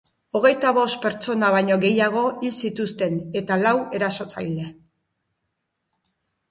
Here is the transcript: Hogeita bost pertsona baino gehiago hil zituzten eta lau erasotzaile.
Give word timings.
Hogeita 0.37 0.69
bost 0.77 0.97
pertsona 1.03 1.49
baino 1.55 1.77
gehiago 1.85 2.23
hil 2.47 2.57
zituzten 2.65 3.21
eta 3.43 3.59
lau 3.67 3.75
erasotzaile. 4.01 4.75